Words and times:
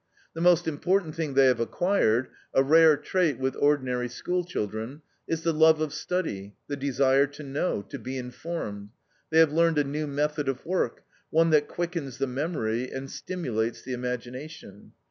The 0.33 0.41
most 0.41 0.67
important 0.67 1.13
thing 1.13 1.35
they 1.35 1.45
have 1.45 1.59
acquired 1.59 2.29
a 2.55 2.63
rare 2.63 2.97
trait 2.97 3.37
with 3.37 3.55
ordinary 3.55 4.09
school 4.09 4.43
children 4.43 5.03
is 5.27 5.43
the 5.43 5.53
love 5.53 5.79
of 5.79 5.93
study, 5.93 6.55
the 6.65 6.75
desire 6.75 7.27
to 7.27 7.43
know, 7.43 7.83
to 7.83 7.99
be 7.99 8.17
informed. 8.17 8.89
They 9.29 9.37
have 9.37 9.53
learned 9.53 9.77
a 9.77 9.83
new 9.83 10.07
method 10.07 10.49
of 10.49 10.65
work, 10.65 11.03
one 11.29 11.51
that 11.51 11.67
quickens 11.67 12.17
the 12.17 12.25
memory 12.25 12.89
and 12.89 13.11
stimulates 13.11 13.83
the 13.83 13.93
imagination. 13.93 14.93